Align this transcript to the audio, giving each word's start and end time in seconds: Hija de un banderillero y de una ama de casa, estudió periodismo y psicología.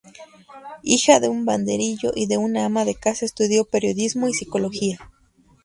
Hija 0.81 1.19
de 1.19 1.29
un 1.29 1.45
banderillero 1.45 2.11
y 2.15 2.25
de 2.25 2.37
una 2.37 2.65
ama 2.65 2.85
de 2.85 2.95
casa, 2.95 3.23
estudió 3.23 3.65
periodismo 3.65 4.27
y 4.27 4.33
psicología. 4.33 4.97